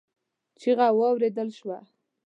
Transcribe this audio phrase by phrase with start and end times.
[0.59, 1.77] چيغه واورېدل شوه.